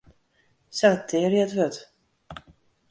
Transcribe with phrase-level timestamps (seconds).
[0.77, 1.75] Selektearje it wurd.